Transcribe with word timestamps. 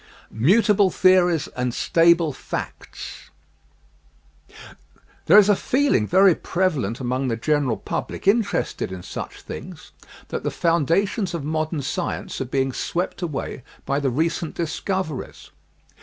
MUTABLE 0.31 0.89
THEORIES 0.89 1.47
AND 1.49 1.75
STABLE 1.75 2.33
FACTS 2.33 3.29
There 5.27 5.37
is 5.37 5.47
a 5.47 5.55
feeling 5.55 6.07
very 6.07 6.33
prevalent 6.33 6.99
among 6.99 7.27
the 7.27 7.37
gen 7.37 7.65
eral 7.67 7.85
public 7.85 8.27
interested 8.27 8.91
in 8.91 9.03
such 9.03 9.41
things 9.43 9.91
that 10.29 10.41
the 10.41 10.49
founda 10.49 11.07
tions 11.07 11.35
of 11.35 11.43
modern 11.43 11.83
science 11.83 12.41
are 12.41 12.45
being 12.45 12.73
swept 12.73 13.21
away 13.21 13.61
by 13.85 13.99
the 13.99 14.09
/ecent 14.09 14.55
discoveries. 14.55 15.51